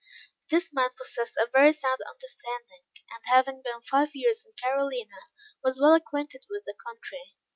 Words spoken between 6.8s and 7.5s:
country.